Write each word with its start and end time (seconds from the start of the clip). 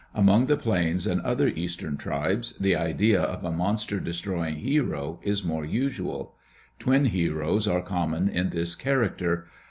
Among 0.15 0.47
the 0.47 0.57
Plains 0.57 1.05
and 1.05 1.21
other 1.21 1.47
eastern 1.49 1.95
tribes 1.95 2.53
the 2.57 2.75
idea 2.75 3.21
of 3.21 3.43
a 3.43 3.51
monster 3.51 3.99
destroy 3.99 4.47
ing 4.47 4.55
hero 4.55 5.19
is 5.21 5.43
more 5.43 5.63
usual. 5.63 6.33
Twin 6.79 7.05
heroes 7.05 7.67
are 7.67 7.83
common 7.83 8.27
in 8.27 8.49
this 8.49 8.73
character. 8.73 9.45